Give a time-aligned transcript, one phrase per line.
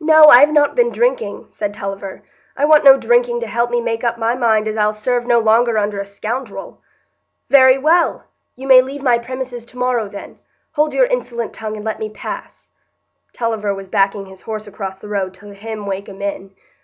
[0.00, 2.24] "No, I've not been drinking," said Tulliver;
[2.56, 5.38] "I want no drinking to help me make up my mind as I'll serve no
[5.38, 6.82] longer under a scoundrel."
[7.50, 8.24] "Very well!
[8.56, 10.40] you may leave my premises to morrow, then;
[10.72, 12.70] hold your insolent tongue and let me pass."
[13.32, 16.52] (Tulliver was backing his horse across the road to hem Wakem in.)